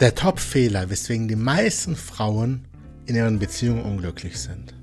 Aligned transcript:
der 0.00 0.14
Top-Fehler, 0.14 0.90
weswegen 0.90 1.26
die 1.26 1.36
meisten 1.36 1.96
Frauen 1.96 2.66
in 3.06 3.16
ihren 3.16 3.38
Beziehungen 3.38 3.82
unglücklich 3.82 4.38
sind. 4.38 4.74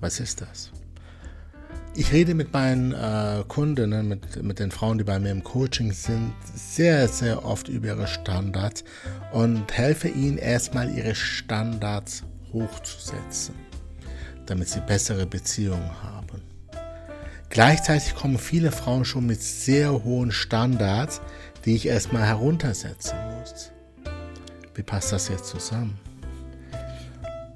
Was 0.00 0.20
ist 0.20 0.42
das? 0.42 0.70
Ich 1.94 2.12
rede 2.12 2.34
mit 2.34 2.52
meinen 2.52 2.92
äh, 2.92 3.42
Kundinnen, 3.48 4.06
mit, 4.06 4.42
mit 4.42 4.58
den 4.58 4.70
Frauen, 4.70 4.98
die 4.98 5.04
bei 5.04 5.18
mir 5.18 5.30
im 5.30 5.42
Coaching 5.42 5.92
sind, 5.92 6.34
sehr, 6.54 7.08
sehr 7.08 7.46
oft 7.46 7.68
über 7.68 7.88
ihre 7.88 8.06
Standards 8.06 8.84
und 9.32 9.72
helfe 9.72 10.08
ihnen 10.08 10.36
erstmal 10.36 10.94
ihre 10.94 11.14
Standards 11.14 12.22
hochzusetzen, 12.52 13.54
damit 14.44 14.68
sie 14.68 14.80
bessere 14.80 15.24
Beziehungen 15.24 16.02
haben. 16.02 16.42
Gleichzeitig 17.48 18.14
kommen 18.14 18.38
viele 18.38 18.70
Frauen 18.70 19.06
schon 19.06 19.26
mit 19.26 19.40
sehr 19.40 20.04
hohen 20.04 20.30
Standards, 20.30 21.22
die 21.64 21.74
ich 21.74 21.86
erstmal 21.86 22.26
heruntersetzen 22.26 23.16
muss. 23.40 23.72
Wie 24.76 24.82
passt 24.82 25.10
das 25.10 25.28
jetzt 25.28 25.46
zusammen? 25.46 25.98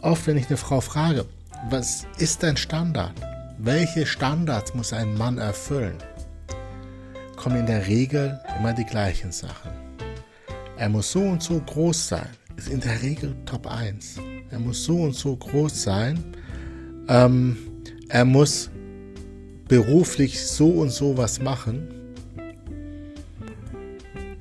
Oft, 0.01 0.27
wenn 0.27 0.39
ich 0.39 0.49
eine 0.49 0.57
Frau 0.57 0.81
frage, 0.81 1.27
was 1.69 2.07
ist 2.17 2.43
dein 2.43 2.57
Standard? 2.57 3.13
Welche 3.59 4.07
Standards 4.07 4.75
muss 4.75 4.95
ein 4.95 5.15
Mann 5.19 5.37
erfüllen? 5.37 5.99
Kommen 7.37 7.57
in 7.57 7.67
der 7.67 7.87
Regel 7.87 8.41
immer 8.59 8.73
die 8.73 8.87
gleichen 8.87 9.33
Sachen. 9.33 9.71
Er 10.79 10.89
muss 10.89 11.13
so 11.13 11.21
und 11.21 11.43
so 11.43 11.61
groß 11.61 12.09
sein, 12.09 12.29
ist 12.57 12.71
in 12.71 12.81
der 12.81 13.03
Regel 13.03 13.37
Top 13.45 13.67
1. 13.67 14.17
Er 14.51 14.59
muss 14.59 14.83
so 14.83 15.03
und 15.03 15.15
so 15.15 15.37
groß 15.37 15.83
sein. 15.83 16.35
Ähm, 17.07 17.59
er 18.09 18.25
muss 18.25 18.71
beruflich 19.69 20.43
so 20.43 20.71
und 20.71 20.91
so 20.91 21.19
was 21.19 21.39
machen. 21.39 22.00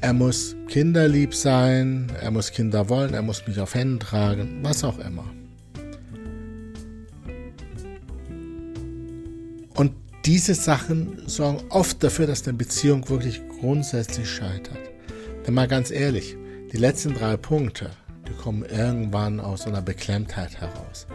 Er 0.02 0.14
muss 0.14 0.56
kinderlieb 0.70 1.36
sein, 1.36 2.10
er 2.22 2.32
muss 2.32 2.52
Kinder 2.52 2.88
wollen, 2.88 3.14
er 3.14 3.22
muss 3.22 3.46
mich 3.46 3.60
auf 3.60 3.76
Händen 3.76 4.00
tragen, 4.00 4.60
was 4.64 4.86
auch 4.86 4.98
immer. 5.00 5.26
Und 9.76 9.92
diese 10.26 10.54
Sachen 10.54 11.28
sorgen 11.28 11.62
oft 11.70 12.02
dafür, 12.02 12.28
dass 12.28 12.48
eine 12.48 12.58
Beziehung 12.58 13.10
wirklich 13.10 13.42
grundsätzlich 13.60 14.30
scheitert. 14.30 14.80
Denn 15.46 15.54
mal 15.54 15.68
ganz 15.68 15.92
ehrlich, 15.92 16.38
die 16.72 16.78
letzten 16.78 17.14
drei 17.14 17.36
Punkte, 17.36 17.90
die 18.26 18.34
kommen 18.42 18.64
irgendwann 18.64 19.42
aus 19.42 19.68
einer 19.68 19.82
Beklemmtheit 19.82 20.62
heraus. 20.62 21.08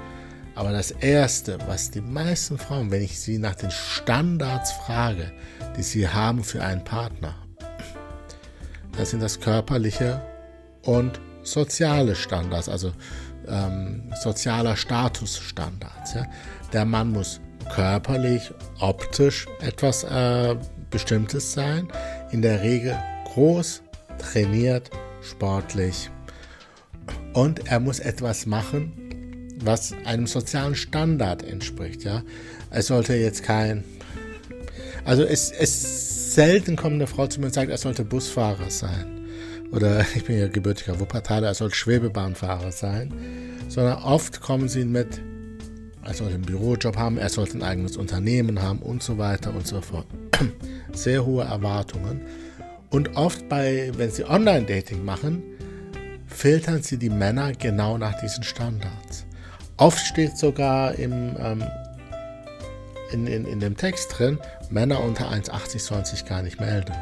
Aber 0.55 0.73
das 0.73 0.91
Erste, 0.91 1.59
was 1.67 1.91
die 1.91 2.03
meisten 2.03 2.59
Frauen, 2.59 2.91
wenn 2.91 3.03
ich 3.03 3.19
sie 3.19 3.39
nach 3.39 3.55
den 3.55 3.71
Standards 3.71 4.73
frage, 4.73 5.33
die 5.77 5.83
sie 5.83 6.07
haben 6.07 6.45
für 6.45 6.63
einen 6.63 6.85
Partner, 6.85 7.35
das 8.97 9.11
sind 9.11 9.23
das 9.23 9.41
körperliche 9.41 10.23
und 10.83 11.21
soziale 11.43 12.15
Standards, 12.15 12.69
also 12.69 12.93
ähm, 13.49 14.13
sozialer 14.23 14.77
Statusstandards. 14.77 16.15
Ja. 16.15 16.27
Der 16.73 16.85
Mann 16.85 17.13
muss 17.13 17.41
körperlich, 17.75 18.53
optisch 18.81 19.47
etwas 19.61 20.05
äh, 20.05 20.57
Bestimmtes 20.91 21.53
sein. 21.53 21.89
In 22.31 22.43
der 22.43 22.63
Regel 22.63 22.97
groß, 23.33 23.83
trainiert, 24.19 24.91
sportlich. 25.23 26.11
Und 27.33 27.67
er 27.67 27.81
muss 27.81 27.99
etwas 27.99 28.47
machen, 28.47 28.93
was 29.61 29.95
einem 30.05 30.27
sozialen 30.27 30.75
Standard 30.75 31.43
entspricht. 31.43 32.05
Ja? 32.05 32.23
Er 32.71 32.83
sollte 32.83 33.15
jetzt 33.15 33.43
kein. 33.43 33.85
Also 35.05 35.23
es, 35.23 35.51
es 35.51 36.35
selten 36.35 36.77
kommt 36.77 36.95
eine 36.95 37.07
Frau 37.07 37.27
zu 37.27 37.41
mir 37.41 37.47
und 37.47 37.55
sagt, 37.55 37.71
er 37.71 37.79
sollte 37.79 38.05
Busfahrer 38.05 38.71
sein. 38.71 39.27
Oder 39.71 40.05
ich 40.15 40.25
bin 40.25 40.39
ja 40.39 40.49
gebürtiger 40.49 40.99
Wuppertaler, 41.01 41.49
er 41.49 41.55
soll 41.55 41.73
Schwebebahnfahrer 41.73 42.73
sein. 42.73 43.13
Sondern 43.69 44.03
oft 44.03 44.41
kommen 44.41 44.69
sie 44.69 44.85
mit 44.85 45.21
er 46.05 46.13
sollte 46.13 46.35
einen 46.35 46.45
Bürojob 46.45 46.97
haben, 46.97 47.17
er 47.17 47.31
sollte 47.31 47.57
ein 47.57 47.63
eigenes 47.63 47.97
Unternehmen 47.97 48.61
haben 48.61 48.81
und 48.81 49.03
so 49.03 49.17
weiter 49.17 49.55
und 49.55 49.67
so 49.67 49.81
fort. 49.81 50.07
Sehr 50.93 51.25
hohe 51.25 51.45
Erwartungen. 51.45 52.21
Und 52.91 53.17
oft 53.17 53.49
bei, 53.49 53.91
wenn 53.97 54.11
sie 54.11 54.25
Online-Dating 54.25 55.03
machen, 55.03 55.43
filtern 56.27 56.83
sie 56.83 56.99
die 56.99 57.09
Männer 57.09 57.53
genau 57.53 57.97
nach 57.97 58.21
diesen 58.21 58.45
Standards. 58.45 59.25
Oft 59.79 59.99
steht 60.05 60.37
sogar 60.37 60.95
im, 60.97 61.37
ähm, 61.39 61.65
in, 63.13 63.27
in, 63.27 63.45
in 63.47 63.61
dem 63.61 63.77
Text 63.77 64.19
drin, 64.19 64.39
Männer 64.71 65.03
unter 65.03 65.31
1,80 65.31 65.79
sollen 65.79 66.05
sich 66.05 66.25
gar 66.25 66.43
nicht 66.43 66.61
melden. 66.61 66.95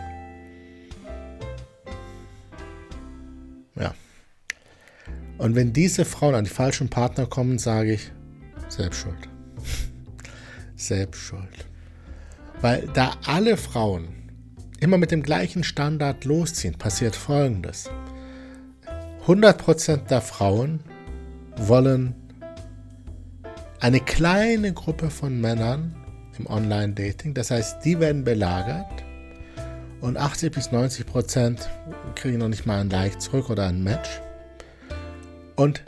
Ja. 3.76 3.94
Und 5.38 5.54
wenn 5.54 5.72
diese 5.72 6.04
Frauen 6.04 6.34
an 6.34 6.44
die 6.44 6.50
falschen 6.50 6.88
Partner 6.88 7.26
kommen, 7.26 7.58
sage 7.58 7.94
ich, 7.94 8.12
selbst 8.68 9.00
schuld. 9.00 9.28
Selbst 10.76 11.20
schuld. 11.20 11.66
Weil 12.60 12.88
da 12.94 13.12
alle 13.24 13.56
Frauen 13.56 14.08
immer 14.80 14.98
mit 14.98 15.10
dem 15.10 15.22
gleichen 15.22 15.62
Standard 15.62 16.24
losziehen, 16.24 16.74
passiert 16.74 17.14
Folgendes. 17.14 17.88
100% 19.26 20.08
der 20.08 20.20
Frauen 20.20 20.80
wollen 21.56 22.14
eine 23.82 23.98
kleine 23.98 24.72
Gruppe 24.72 25.10
von 25.10 25.40
Männern 25.40 25.96
im 26.38 26.46
Online-Dating, 26.46 27.34
das 27.34 27.50
heißt, 27.50 27.84
die 27.84 27.98
werden 27.98 28.22
belagert 28.22 29.02
und 30.00 30.16
80 30.16 30.52
bis 30.52 30.68
90% 30.68 31.58
kriegen 32.14 32.38
noch 32.38 32.48
nicht 32.48 32.64
mal 32.64 32.80
ein 32.80 32.90
Like 32.90 33.20
zurück 33.20 33.50
oder 33.50 33.66
ein 33.66 33.82
Match. 33.82 34.08
Und 35.56 35.82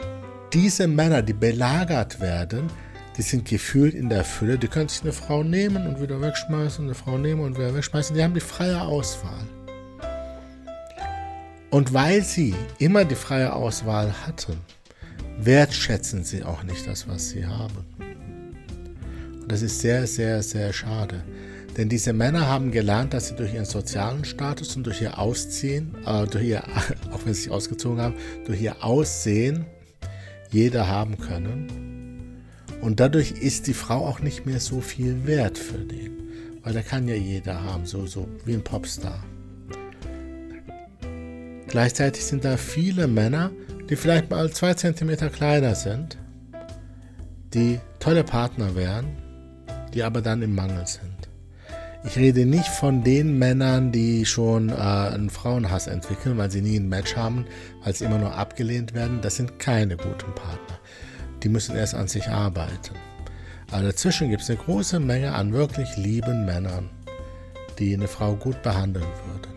diese 0.53 0.89
Männer, 0.89 1.23
die 1.23 1.35
belagert 1.35 2.21
werden, 2.21 2.69
die 3.17 3.23
sind 3.23 3.49
gefühlt 3.49 3.95
in 3.95 4.09
der 4.09 4.25
Fülle. 4.25 4.59
Die 4.59 4.67
können 4.67 4.89
sich 4.89 5.03
eine 5.03 5.13
Frau 5.13 5.45
nehmen 5.45 5.87
und 5.87 6.01
wieder 6.01 6.21
wegschmeißen, 6.21 6.85
eine 6.85 6.97
Frau 6.97 7.17
nehmen 7.17 7.43
und 7.43 7.57
wieder 7.57 7.77
wegschmeißen. 7.77 8.17
Die 8.17 8.25
haben 8.25 8.35
die 8.35 8.41
freie 8.41 8.81
Auswahl. 8.81 9.47
Und 11.71 11.95
weil 11.95 12.23
sie 12.23 12.57
immer 12.79 13.05
die 13.05 13.15
freie 13.15 13.53
Auswahl 13.53 14.13
hatten, 14.27 14.59
wertschätzen 15.39 16.25
sie 16.25 16.43
auch 16.43 16.63
nicht 16.63 16.87
das, 16.87 17.09
was 17.09 17.31
sie 17.31 17.47
haben. 17.47 17.85
Und 19.43 19.51
das 19.51 19.63
ist 19.63 19.81
sehr, 19.81 20.07
sehr, 20.07 20.43
sehr 20.43 20.73
schade. 20.73 21.23
Denn 21.77 21.89
diese 21.89 22.13
Männer 22.13 22.47
haben 22.47 22.71
gelernt, 22.71 23.15
dass 23.15 23.29
sie 23.29 23.35
durch 23.35 23.53
ihren 23.53 23.65
sozialen 23.65 24.25
Status 24.25 24.77
und 24.77 24.85
durch 24.87 25.03
ihr 25.03 25.19
Ausziehen, 25.19 25.95
äh, 26.07 26.27
durch 26.27 26.45
ihr, 26.45 26.63
auch 27.11 27.25
wenn 27.25 27.35
sie 27.35 27.43
sich 27.43 27.51
ausgezogen 27.51 28.01
haben, 28.01 28.15
durch 28.47 28.63
ihr 28.63 28.85
Aussehen 28.85 29.67
jeder 30.51 30.89
haben 30.89 31.19
können. 31.19 32.43
Und 32.81 33.01
dadurch 33.01 33.33
ist 33.33 33.67
die 33.67 33.75
Frau 33.75 34.07
auch 34.07 34.21
nicht 34.21 34.47
mehr 34.47 34.61
so 34.61 34.81
viel 34.81 35.27
wert 35.27 35.59
für 35.59 35.79
den. 35.79 36.13
Weil 36.63 36.75
da 36.75 36.83
kann 36.83 37.09
ja 37.09 37.15
jeder 37.15 37.63
haben, 37.63 37.87
so, 37.87 38.07
so 38.07 38.29
wie 38.45 38.55
ein 38.55 38.63
Popstar. 38.63 39.23
Gleichzeitig 41.67 42.25
sind 42.25 42.45
da 42.45 42.57
viele 42.57 43.09
Männer, 43.09 43.51
die 43.89 43.97
vielleicht 43.97 44.31
mal 44.31 44.51
zwei 44.51 44.75
Zentimeter 44.75 45.29
kleiner 45.29 45.75
sind, 45.75 46.17
die 47.53 47.81
tolle 48.01 48.25
Partner 48.25 48.75
wären, 48.75 49.07
die 49.93 50.03
aber 50.03 50.23
dann 50.23 50.43
im 50.43 50.55
Mangel 50.55 50.87
sind. 50.87 51.11
Ich 52.07 52.17
rede 52.17 52.45
nicht 52.45 52.69
von 52.69 53.03
den 53.03 53.39
Männern, 53.39 53.91
die 53.91 54.27
schon 54.27 54.69
äh, 54.69 54.75
einen 54.75 55.31
Frauenhass 55.31 55.87
entwickeln, 55.87 56.37
weil 56.37 56.51
sie 56.51 56.61
nie 56.61 56.77
ein 56.77 56.89
Match 56.89 57.17
haben, 57.17 57.47
weil 57.83 57.95
sie 57.95 58.05
immer 58.05 58.19
nur 58.19 58.35
abgelehnt 58.35 58.93
werden. 58.93 59.21
Das 59.23 59.37
sind 59.37 59.59
keine 59.59 59.97
guten 59.97 60.35
Partner. 60.35 60.79
Die 61.43 61.49
müssen 61.49 61.77
erst 61.77 61.95
an 61.95 62.09
sich 62.09 62.29
arbeiten. 62.29 62.95
Aber 63.71 63.85
dazwischen 63.85 64.29
gibt 64.29 64.43
es 64.43 64.51
eine 64.51 64.59
große 64.59 65.01
Menge 65.01 65.33
an 65.33 65.55
wirklich 65.55 65.97
lieben 65.97 66.45
Männern, 66.45 66.91
die 67.79 67.95
eine 67.95 68.07
Frau 68.07 68.35
gut 68.37 68.63
behandeln 68.63 69.07
würden. 69.27 69.53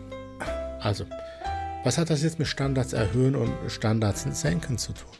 Also, 0.80 1.04
was 1.84 1.98
hat 1.98 2.10
das 2.10 2.22
jetzt 2.22 2.38
mit 2.38 2.48
Standards 2.48 2.92
erhöhen 2.92 3.34
und 3.34 3.52
Standards 3.68 4.26
senken 4.40 4.78
zu 4.78 4.92
tun? 4.92 5.10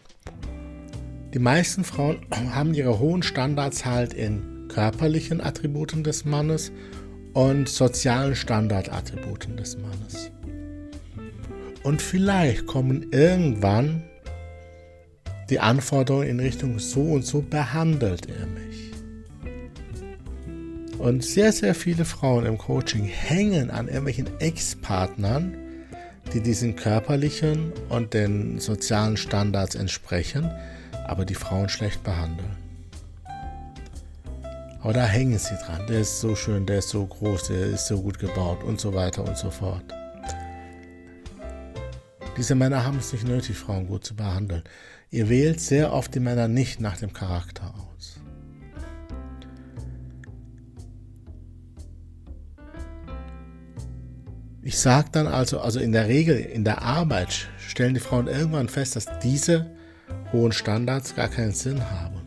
Die 1.35 1.39
meisten 1.39 1.85
Frauen 1.85 2.27
haben 2.55 2.75
ihre 2.75 2.99
hohen 2.99 3.23
Standards 3.23 3.85
halt 3.85 4.13
in 4.13 4.69
körperlichen 4.69 5.41
Attributen 5.41 6.05
des 6.05 6.25
Mannes 6.25 6.73
und 7.33 7.69
sozialen 7.69 8.35
Standardattributen 8.35 9.57
des 9.57 9.79
Mannes. 9.79 10.31
Und 11.83 12.03
vielleicht 12.03 12.67
kommen 12.67 13.07
irgendwann 13.13 14.03
die 15.49 15.61
Anforderungen 15.61 16.29
in 16.29 16.41
Richtung 16.41 16.79
so 16.79 17.01
und 17.01 17.25
so 17.25 17.41
behandelt 17.41 18.29
er 18.29 18.47
mich. 18.47 18.93
Und 20.99 21.25
sehr, 21.25 21.53
sehr 21.53 21.75
viele 21.75 22.05
Frauen 22.05 22.45
im 22.45 22.59
Coaching 22.59 23.05
hängen 23.05 23.71
an 23.71 23.87
irgendwelchen 23.87 24.29
Ex-Partnern, 24.41 25.57
die 26.33 26.41
diesen 26.41 26.77
körperlichen 26.77 27.73
und 27.89 28.15
den 28.15 28.59
sozialen 28.59 29.17
Standards 29.17 29.75
entsprechen, 29.75 30.51
aber 31.07 31.25
die 31.25 31.35
Frauen 31.35 31.69
schlecht 31.69 32.03
behandeln. 32.03 32.57
Aber 34.81 34.93
da 34.93 35.05
hängen 35.05 35.39
sie 35.39 35.57
dran. 35.57 35.87
Der 35.89 36.01
ist 36.01 36.21
so 36.21 36.37
schön, 36.37 36.65
der 36.65 36.79
ist 36.79 36.91
so 36.91 37.05
groß, 37.05 37.49
der 37.49 37.67
ist 37.67 37.87
so 37.87 38.01
gut 38.01 38.19
gebaut 38.19 38.63
und 38.63 38.81
so 38.81 38.95
weiter 38.95 39.25
und 39.25 39.37
so 39.37 39.51
fort. 39.51 39.85
Diese 42.37 42.55
Männer 42.55 42.85
haben 42.85 42.99
es 42.99 43.13
nicht 43.13 43.27
nötig, 43.27 43.57
Frauen 43.57 43.89
gut 43.89 44.05
zu 44.05 44.15
behandeln. 44.15 44.63
Ihr 45.11 45.29
wählt 45.29 45.61
sehr 45.61 45.93
oft 45.93 46.15
die 46.15 46.21
Männer 46.21 46.47
nicht 46.47 46.81
nach 46.81 46.97
dem 46.97 47.13
Charakter 47.13 47.75
aus. 47.75 48.21
Ich 54.69 54.79
sage 54.79 55.09
dann 55.13 55.27
also, 55.27 55.61
also 55.61 55.81
in 55.81 55.93
der 55.93 56.09
Regel 56.09 56.37
in 56.37 56.63
der 56.63 56.83
Arbeit 56.83 57.49
stellen 57.57 57.95
die 57.95 58.01
Frauen 58.01 58.27
irgendwann 58.27 58.69
fest, 58.69 58.97
dass 58.97 59.07
diese 59.23 59.65
hohen 60.31 60.53
Standards 60.53 61.17
gar 61.17 61.29
keinen 61.29 61.53
Sinn 61.53 61.81
haben. 61.91 62.21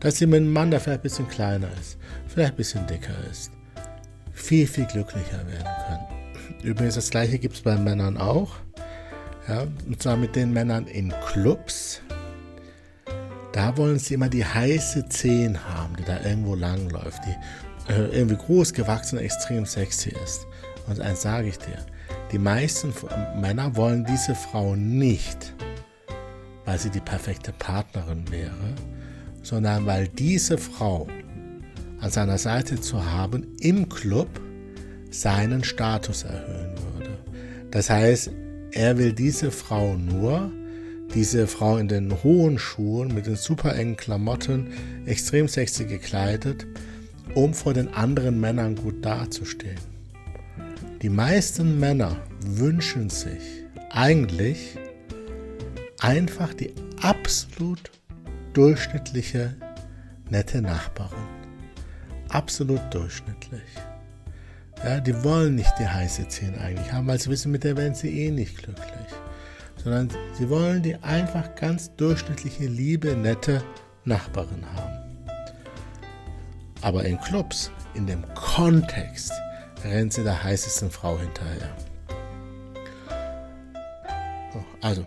Dass 0.00 0.16
sie 0.16 0.24
mit 0.24 0.40
einem 0.40 0.50
Mann, 0.50 0.70
der 0.70 0.80
vielleicht 0.80 1.00
ein 1.00 1.02
bisschen 1.02 1.28
kleiner 1.28 1.68
ist, 1.78 1.98
vielleicht 2.26 2.54
ein 2.54 2.56
bisschen 2.56 2.86
dicker 2.86 3.12
ist, 3.30 3.50
viel, 4.32 4.66
viel 4.66 4.86
glücklicher 4.86 5.46
werden 5.46 5.68
können. 5.86 6.62
Übrigens, 6.62 6.94
das 6.94 7.10
gleiche 7.10 7.38
gibt 7.38 7.56
es 7.56 7.60
bei 7.60 7.76
Männern 7.76 8.16
auch. 8.16 8.54
Ja, 9.46 9.66
und 9.86 10.02
zwar 10.02 10.16
mit 10.16 10.36
den 10.36 10.54
Männern 10.54 10.86
in 10.86 11.12
Clubs. 11.26 12.00
Da 13.52 13.76
wollen 13.76 13.98
sie 13.98 14.14
immer 14.14 14.30
die 14.30 14.46
heiße 14.46 15.10
Zehen 15.10 15.58
haben, 15.68 15.96
die 15.96 16.04
da 16.04 16.18
irgendwo 16.24 16.54
langläuft, 16.54 17.20
die 17.26 17.92
äh, 17.92 18.06
irgendwie 18.16 18.36
groß 18.38 18.72
gewachsen 18.72 19.18
und 19.18 19.24
extrem 19.24 19.66
sexy 19.66 20.14
ist. 20.24 20.46
Und 20.88 21.00
eins 21.00 21.22
sage 21.22 21.48
ich 21.48 21.58
dir, 21.58 21.78
die 22.32 22.38
meisten 22.38 22.92
Männer 23.40 23.76
wollen 23.76 24.04
diese 24.04 24.34
Frau 24.34 24.74
nicht, 24.74 25.54
weil 26.64 26.78
sie 26.78 26.90
die 26.90 27.00
perfekte 27.00 27.52
Partnerin 27.52 28.30
wäre, 28.30 28.74
sondern 29.42 29.86
weil 29.86 30.08
diese 30.08 30.58
Frau 30.58 31.06
an 32.00 32.10
seiner 32.10 32.38
Seite 32.38 32.80
zu 32.80 33.04
haben 33.04 33.46
im 33.60 33.88
Club 33.88 34.28
seinen 35.10 35.64
Status 35.64 36.22
erhöhen 36.22 36.74
würde. 36.94 37.18
Das 37.70 37.90
heißt, 37.90 38.30
er 38.72 38.98
will 38.98 39.12
diese 39.12 39.50
Frau 39.50 39.94
nur, 39.94 40.50
diese 41.14 41.46
Frau 41.46 41.78
in 41.78 41.88
den 41.88 42.22
hohen 42.22 42.58
Schuhen 42.58 43.14
mit 43.14 43.26
den 43.26 43.36
super 43.36 43.74
engen 43.74 43.96
Klamotten, 43.96 44.68
extrem 45.06 45.48
sexy 45.48 45.86
gekleidet, 45.86 46.66
um 47.34 47.54
vor 47.54 47.72
den 47.72 47.92
anderen 47.94 48.38
Männern 48.40 48.76
gut 48.76 49.04
dazustehen. 49.04 49.97
Die 51.02 51.08
meisten 51.08 51.78
Männer 51.78 52.16
wünschen 52.40 53.08
sich 53.08 53.64
eigentlich 53.90 54.76
einfach 56.00 56.54
die 56.54 56.74
absolut 57.02 57.90
durchschnittliche, 58.52 59.54
nette 60.30 60.60
Nachbarin. 60.60 61.26
Absolut 62.28 62.80
durchschnittlich. 62.92 63.62
Ja, 64.84 65.00
die 65.00 65.24
wollen 65.24 65.56
nicht 65.56 65.72
die 65.78 65.88
heiße 65.88 66.28
10 66.28 66.58
eigentlich 66.58 66.92
haben, 66.92 67.06
weil 67.06 67.20
sie 67.20 67.30
wissen, 67.30 67.50
mit 67.50 67.64
der 67.64 67.76
werden 67.76 67.94
sie 67.94 68.26
eh 68.26 68.30
nicht 68.30 68.58
glücklich. 68.58 69.08
Sondern 69.76 70.10
sie 70.34 70.48
wollen 70.48 70.82
die 70.82 70.96
einfach 70.96 71.54
ganz 71.54 71.94
durchschnittliche, 71.96 72.66
liebe, 72.66 73.16
nette 73.16 73.62
Nachbarin 74.04 74.64
haben. 74.74 74.98
Aber 76.82 77.04
in 77.04 77.20
Clubs, 77.20 77.70
in 77.94 78.06
dem 78.06 78.22
Kontext, 78.34 79.32
rennt 79.84 80.12
sie 80.12 80.24
der 80.24 80.42
heißesten 80.42 80.90
Frau 80.90 81.18
hinterher. 81.18 81.74
Also, 84.80 85.04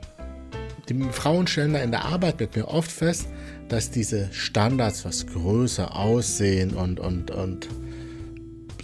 die 0.90 1.02
Frauen 1.12 1.48
stellen 1.48 1.74
da 1.74 1.80
in 1.80 1.92
der 1.92 2.06
Arbeit 2.06 2.40
mit 2.40 2.56
mir 2.56 2.68
oft 2.68 2.92
fest, 2.92 3.28
dass 3.70 3.92
diese 3.92 4.32
Standards, 4.34 5.06
was 5.06 5.28
größer 5.28 5.96
aussehen 5.96 6.74
und, 6.74 7.00
und, 7.00 7.32
und 7.32 7.70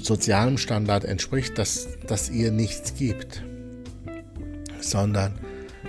sozialem 0.02 0.58
Standard 0.58 1.04
entspricht, 1.04 1.58
dass, 1.58 1.88
dass 2.08 2.30
ihr 2.30 2.52
nichts 2.52 2.96
gibt, 2.96 3.44
sondern 4.80 5.34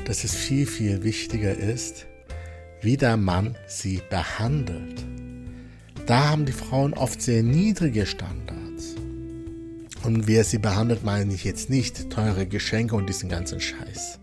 dass 0.06 0.25
es 0.25 0.35
viel, 0.35 0.67
viel 0.67 1.05
wichtiger 1.05 1.56
ist, 1.56 2.06
wie 2.81 2.97
der 2.97 3.17
Mann 3.17 3.56
sie 3.67 4.00
behandelt. 4.11 5.05
Da 6.06 6.31
haben 6.31 6.47
die 6.47 6.53
Frauen 6.53 6.95
oft 6.95 7.21
sehr 7.21 7.43
niedrige 7.43 8.06
Standards. 8.06 8.57
Und 10.05 10.27
wie 10.27 10.37
er 10.37 10.45
sie 10.45 10.59
behandelt, 10.59 11.05
meine 11.05 11.35
ich 11.35 11.45
jetzt 11.45 11.71
nicht 11.71 12.11
teure 12.11 12.47
Geschenke 12.47 12.95
und 12.95 13.09
diesen 13.09 13.29
ganzen 13.29 13.61
Scheiß. 13.61 14.21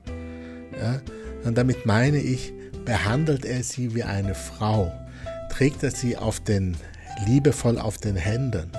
Ja? 0.79 1.01
Und 1.43 1.57
damit 1.57 1.85
meine 1.85 2.19
ich, 2.19 2.53
behandelt 2.85 3.45
er 3.45 3.63
sie 3.63 3.93
wie 3.93 4.03
eine 4.03 4.35
Frau, 4.35 4.91
trägt 5.51 5.83
er 5.83 5.91
sie 5.91 6.17
auf 6.17 6.39
den, 6.39 6.77
liebevoll 7.25 7.77
auf 7.77 7.97
den 7.97 8.15
Händen, 8.15 8.71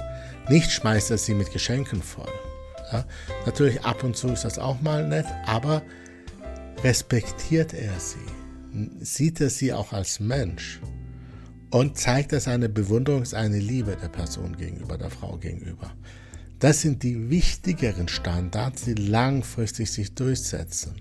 nicht 0.49 0.71
schmeißt 0.71 1.11
er 1.11 1.19
sie 1.19 1.35
mit 1.35 1.53
Geschenken 1.53 2.03
voll. 2.03 2.33
Ja? 2.93 3.05
Natürlich 3.45 3.83
ab 3.85 4.03
und 4.05 4.17
zu 4.17 4.29
ist 4.29 4.45
das 4.45 4.59
auch 4.59 4.81
mal 4.81 5.07
nett, 5.07 5.27
aber 5.45 5.83
respektiert 6.83 7.75
er 7.75 7.99
sie, 7.99 9.05
sieht 9.05 9.41
er 9.41 9.51
sie 9.51 9.73
auch 9.73 9.93
als 9.93 10.21
Mensch 10.21 10.81
und 11.71 11.99
zeigt 11.99 12.33
er 12.33 12.41
seine 12.41 12.69
Bewunderung, 12.69 13.25
seine 13.25 13.59
Liebe 13.59 13.97
der 14.01 14.09
Person 14.09 14.57
gegenüber, 14.57 14.97
der 14.97 15.11
Frau 15.11 15.37
gegenüber. 15.37 15.93
Das 16.59 16.81
sind 16.81 17.03
die 17.03 17.29
wichtigeren 17.29 18.09
Standards, 18.09 18.85
die 18.85 18.95
langfristig 18.95 19.91
sich 19.91 20.15
durchsetzen. 20.15 20.95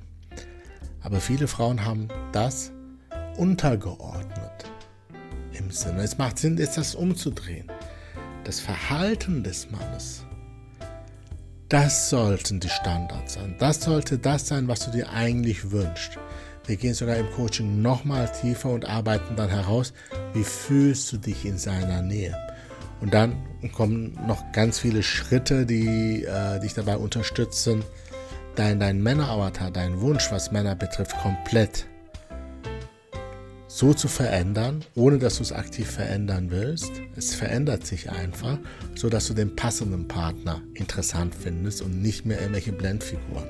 Aber 1.02 1.22
viele 1.22 1.48
Frauen 1.48 1.86
haben 1.86 2.10
das 2.34 2.72
untergeordnet 3.38 4.66
im 5.54 5.72
Sinne. 5.72 6.04
Es 6.04 6.18
macht 6.18 6.40
Sinn, 6.40 6.58
jetzt 6.58 6.78
das 6.78 6.96
umzudrehen. 6.96 7.72
Das 8.44 8.60
Verhalten 8.60 9.44
des 9.44 9.72
Mannes, 9.72 10.26
das 11.70 12.10
sollten 12.10 12.60
die 12.60 12.70
Standards 12.70 13.36
sein. 13.36 13.56
Das 13.58 13.82
sollte 13.82 14.18
das 14.18 14.48
sein, 14.48 14.68
was 14.68 14.86
du 14.86 14.92
dir 14.92 15.10
eigentlich 15.10 15.72
wünschst. 15.72 16.20
Wir 16.68 16.76
gehen 16.76 16.94
sogar 16.94 17.16
im 17.16 17.30
Coaching 17.32 17.82
nochmal 17.82 18.32
tiefer 18.42 18.70
und 18.70 18.86
arbeiten 18.86 19.36
dann 19.36 19.50
heraus, 19.50 19.94
wie 20.34 20.44
fühlst 20.44 21.12
du 21.12 21.18
dich 21.18 21.46
in 21.46 21.58
seiner 21.58 22.02
Nähe. 22.02 22.45
Und 23.06 23.14
dann 23.14 23.36
kommen 23.72 24.18
noch 24.26 24.52
ganz 24.52 24.80
viele 24.80 25.04
Schritte, 25.04 25.68
die 25.68 26.24
äh, 26.24 26.60
dich 26.60 26.74
dabei 26.74 26.98
unterstützen, 26.98 27.84
dein, 28.56 28.80
dein 28.80 29.00
Männeravatar, 29.00 29.70
dein 29.70 30.02
Wunsch, 30.02 30.32
was 30.32 30.52
Männer 30.52 30.76
betrifft, 30.76 31.16
komplett 31.20 31.86
so 33.68 33.94
zu 33.94 34.08
verändern, 34.08 34.84
ohne 34.96 35.20
dass 35.20 35.38
du 35.38 35.44
es 35.44 35.52
aktiv 35.52 35.88
verändern 35.88 36.50
willst. 36.50 36.94
Es 37.16 37.36
verändert 37.36 37.86
sich 37.86 38.10
einfach, 38.10 38.58
so 38.96 39.08
dass 39.08 39.28
du 39.28 39.36
den 39.36 39.56
passenden 39.56 40.08
Partner 40.08 40.64
interessant 40.74 41.36
findest 41.36 41.84
und 41.84 42.02
nicht 42.02 42.26
mehr 42.26 42.40
irgendwelche 42.40 42.72
Blendfiguren. 42.72 43.46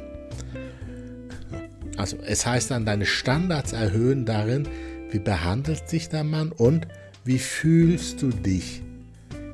Also 1.95 2.17
es 2.25 2.45
heißt 2.45 2.71
dann, 2.71 2.85
deine 2.85 3.05
Standards 3.05 3.71
erhöhen 3.71 4.25
darin, 4.25 4.67
wie 5.11 5.19
behandelt 5.19 5.87
sich 5.87 6.09
der 6.09 6.25
Mann 6.25 6.51
und 6.51 6.89
wie 7.23 7.39
fühlst 7.39 8.21
du 8.21 8.31
dich 8.31 8.81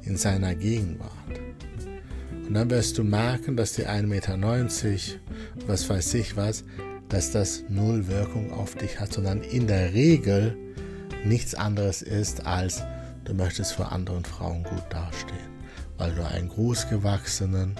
in 0.03 0.17
seiner 0.17 0.55
Gegenwart. 0.55 1.11
Und 2.47 2.53
dann 2.53 2.69
wirst 2.69 2.97
du 2.97 3.03
merken, 3.03 3.55
dass 3.55 3.73
die 3.73 3.87
1,90 3.87 4.07
Meter, 4.07 4.37
was 5.67 5.89
weiß 5.89 6.13
ich 6.15 6.35
was, 6.35 6.63
dass 7.09 7.31
das 7.31 7.63
null 7.69 8.07
Wirkung 8.07 8.51
auf 8.51 8.75
dich 8.75 8.99
hat, 8.99 9.13
sondern 9.13 9.41
in 9.41 9.67
der 9.67 9.93
Regel 9.93 10.57
nichts 11.25 11.55
anderes 11.55 12.01
ist, 12.01 12.45
als 12.45 12.83
du 13.25 13.33
möchtest 13.33 13.73
für 13.73 13.85
anderen 13.85 14.25
Frauen 14.25 14.63
gut 14.63 14.83
dastehen, 14.89 15.49
weil 15.97 16.13
du 16.15 16.25
einen 16.25 16.49
großgewachsenen 16.49 17.75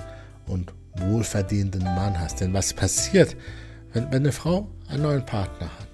und 0.47 0.73
wohlverdienenden 0.97 1.83
Mann 1.83 2.19
hast. 2.19 2.41
Denn 2.41 2.53
was 2.53 2.73
passiert, 2.73 3.35
wenn, 3.93 4.05
wenn 4.05 4.23
eine 4.23 4.31
Frau 4.31 4.69
einen 4.87 5.03
neuen 5.03 5.25
Partner 5.25 5.67
hat? 5.67 5.87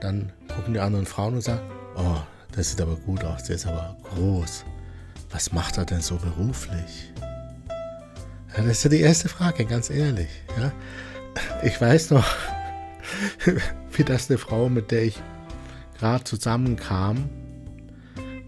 Dann 0.00 0.32
gucken 0.54 0.74
die 0.74 0.80
anderen 0.80 1.06
Frauen 1.06 1.34
und 1.34 1.42
sagen, 1.42 1.62
oh, 1.96 2.16
das 2.52 2.70
sieht 2.70 2.80
aber 2.80 2.96
gut 2.96 3.24
aus, 3.24 3.44
der 3.44 3.56
ist 3.56 3.66
aber 3.66 3.96
groß 4.02 4.64
was 5.30 5.52
macht 5.52 5.78
er 5.78 5.84
denn 5.84 6.00
so 6.00 6.16
beruflich? 6.16 7.12
Ja, 8.56 8.64
das 8.64 8.78
ist 8.78 8.84
ja 8.84 8.90
die 8.90 9.00
erste 9.00 9.28
Frage, 9.28 9.64
ganz 9.64 9.90
ehrlich. 9.90 10.28
Ja? 10.58 10.72
Ich 11.62 11.80
weiß 11.80 12.10
noch, 12.10 12.26
wie 13.92 14.04
das 14.04 14.28
eine 14.28 14.38
Frau, 14.38 14.68
mit 14.68 14.90
der 14.90 15.04
ich 15.04 15.20
gerade 15.98 16.24
zusammenkam, 16.24 17.28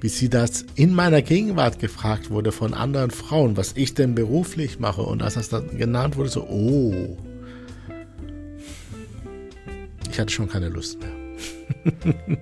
wie 0.01 0.09
sie 0.09 0.29
das 0.29 0.65
in 0.75 0.93
meiner 0.93 1.23
Gegenwart 1.23 1.79
gefragt 1.79 2.31
wurde 2.31 2.51
von 2.51 2.75
anderen 2.75 3.13
Frauen, 3.13 3.57
was 3.57 3.75
ich 3.77 3.95
denn 3.95 4.17
beruflich 4.17 4.81
mache. 4.81 5.03
Und 5.03 5.23
als 5.23 5.35
das 5.35 5.49
dann 5.49 5.79
genannt 5.79 6.17
wurde, 6.17 6.29
so, 6.29 6.43
oh, 6.49 7.17
ich 10.11 10.19
hatte 10.19 10.33
schon 10.33 10.49
keine 10.49 10.69
Lust 10.69 10.99
mehr. 10.99 11.13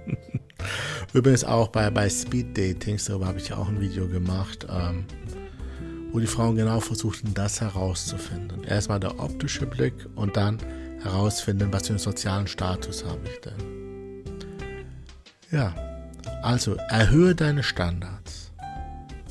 Übrigens 1.12 1.44
auch 1.44 1.68
bei, 1.68 1.90
bei 1.90 2.08
Speed 2.08 2.56
Datings, 2.56 3.06
darüber 3.06 3.26
habe 3.26 3.38
ich 3.38 3.52
auch 3.52 3.68
ein 3.68 3.80
Video 3.80 4.06
gemacht, 4.06 4.66
ähm, 4.70 5.04
wo 6.12 6.20
die 6.20 6.26
Frauen 6.26 6.56
genau 6.56 6.78
versuchten, 6.80 7.34
das 7.34 7.60
herauszufinden. 7.60 8.62
Erstmal 8.64 9.00
der 9.00 9.18
optische 9.18 9.66
Blick 9.66 9.94
und 10.14 10.36
dann 10.36 10.58
herausfinden, 11.02 11.72
was 11.72 11.86
für 11.86 11.94
einen 11.94 11.98
sozialen 11.98 12.46
Status 12.46 13.04
habe 13.04 13.20
ich 13.24 13.40
denn. 13.40 14.24
Ja, 15.50 15.74
also 16.42 16.74
erhöhe 16.74 17.34
deine 17.34 17.62
Standards 17.62 18.52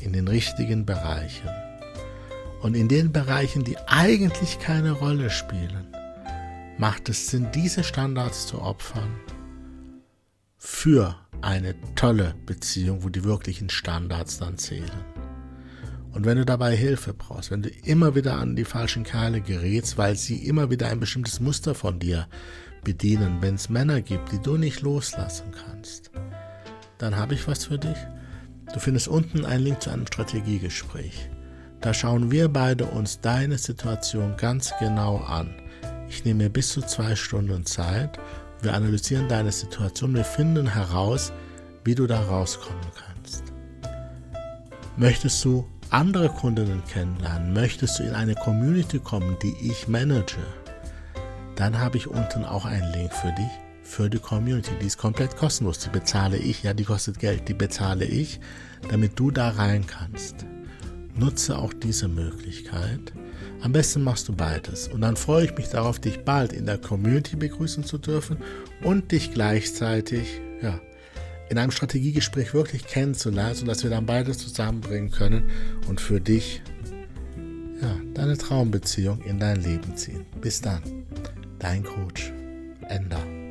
in 0.01 0.11
den 0.13 0.27
richtigen 0.27 0.85
Bereichen. 0.85 1.49
Und 2.61 2.75
in 2.75 2.89
den 2.89 3.13
Bereichen, 3.13 3.63
die 3.63 3.77
eigentlich 3.87 4.59
keine 4.59 4.91
Rolle 4.91 5.29
spielen, 5.29 5.87
macht 6.77 7.07
es 7.07 7.27
Sinn, 7.27 7.47
diese 7.53 7.85
Standards 7.85 8.47
zu 8.47 8.61
opfern 8.61 9.15
für 10.57 11.15
eine 11.41 11.75
tolle 11.95 12.35
Beziehung, 12.45 13.03
wo 13.03 13.09
die 13.09 13.23
wirklichen 13.23 13.69
Standards 13.69 14.39
dann 14.39 14.57
zählen. 14.57 14.89
Und 16.11 16.25
wenn 16.25 16.37
du 16.37 16.45
dabei 16.45 16.75
Hilfe 16.75 17.13
brauchst, 17.13 17.51
wenn 17.51 17.61
du 17.61 17.69
immer 17.69 18.15
wieder 18.15 18.37
an 18.37 18.55
die 18.55 18.65
falschen 18.65 19.03
Kerle 19.03 19.41
gerätst, 19.41 19.97
weil 19.97 20.15
sie 20.15 20.45
immer 20.45 20.69
wieder 20.71 20.87
ein 20.87 20.99
bestimmtes 20.99 21.39
Muster 21.39 21.75
von 21.75 21.99
dir 21.99 22.27
bedienen, 22.83 23.37
wenn 23.41 23.55
es 23.55 23.69
Männer 23.69 24.01
gibt, 24.01 24.31
die 24.31 24.39
du 24.39 24.57
nicht 24.57 24.81
loslassen 24.81 25.51
kannst, 25.51 26.11
dann 26.97 27.15
habe 27.15 27.35
ich 27.35 27.47
was 27.47 27.65
für 27.65 27.77
dich. 27.77 27.97
Du 28.73 28.79
findest 28.79 29.07
unten 29.07 29.45
einen 29.45 29.63
Link 29.63 29.81
zu 29.81 29.89
einem 29.89 30.07
Strategiegespräch. 30.07 31.29
Da 31.81 31.93
schauen 31.93 32.31
wir 32.31 32.49
beide 32.49 32.85
uns 32.85 33.21
deine 33.21 33.57
Situation 33.57 34.35
ganz 34.37 34.73
genau 34.79 35.17
an. 35.17 35.49
Ich 36.09 36.25
nehme 36.25 36.43
mir 36.43 36.49
bis 36.49 36.69
zu 36.69 36.81
zwei 36.81 37.15
Stunden 37.15 37.65
Zeit. 37.65 38.19
Wir 38.61 38.73
analysieren 38.73 39.27
deine 39.27 39.51
Situation. 39.51 40.13
Wir 40.13 40.23
finden 40.23 40.67
heraus, 40.67 41.31
wie 41.83 41.95
du 41.95 42.07
da 42.07 42.21
rauskommen 42.21 42.81
kannst. 42.95 43.43
Möchtest 44.97 45.43
du 45.45 45.65
andere 45.89 46.29
Kundinnen 46.29 46.83
kennenlernen? 46.85 47.53
Möchtest 47.53 47.99
du 47.99 48.03
in 48.03 48.13
eine 48.13 48.35
Community 48.35 48.99
kommen, 48.99 49.37
die 49.41 49.55
ich 49.61 49.87
manage? 49.87 50.37
Dann 51.55 51.79
habe 51.79 51.97
ich 51.97 52.07
unten 52.07 52.43
auch 52.43 52.65
einen 52.65 52.91
Link 52.93 53.13
für 53.13 53.31
dich 53.31 53.51
für 53.89 54.09
die 54.09 54.19
Community. 54.19 54.71
Die 54.79 54.85
ist 54.85 54.97
komplett 54.97 55.35
kostenlos. 55.35 55.79
Die 55.79 55.89
bezahle 55.89 56.37
ich. 56.37 56.63
Ja, 56.63 56.73
die 56.73 56.83
kostet 56.83 57.19
Geld. 57.19 57.47
Die 57.49 57.53
bezahle 57.53 58.05
ich, 58.05 58.39
damit 58.89 59.17
du 59.19 59.31
da 59.31 59.49
rein 59.49 59.85
kannst. 59.87 60.45
Nutze 61.15 61.57
auch 61.57 61.73
diese 61.73 62.07
Möglichkeit. 62.07 63.11
Am 63.61 63.73
besten 63.73 64.03
machst 64.03 64.27
du 64.27 64.33
beides. 64.33 64.87
Und 64.87 65.01
dann 65.01 65.15
freue 65.15 65.45
ich 65.45 65.55
mich 65.55 65.69
darauf, 65.69 65.99
dich 65.99 66.19
bald 66.19 66.53
in 66.53 66.65
der 66.65 66.77
Community 66.77 67.35
begrüßen 67.35 67.83
zu 67.83 67.97
dürfen 67.97 68.37
und 68.83 69.11
dich 69.11 69.33
gleichzeitig 69.33 70.39
ja, 70.61 70.79
in 71.49 71.57
einem 71.57 71.71
Strategiegespräch 71.71 72.53
wirklich 72.53 72.85
kennenzulernen, 72.85 73.55
sodass 73.55 73.83
wir 73.83 73.89
dann 73.89 74.05
beides 74.05 74.37
zusammenbringen 74.37 75.11
können 75.11 75.49
und 75.87 75.99
für 75.99 76.21
dich 76.21 76.61
ja, 77.81 77.95
deine 78.13 78.37
Traumbeziehung 78.37 79.21
in 79.21 79.39
dein 79.39 79.61
Leben 79.61 79.95
ziehen. 79.95 80.25
Bis 80.41 80.61
dann, 80.61 80.81
dein 81.59 81.83
Coach, 81.83 82.31
Ender. 82.87 83.48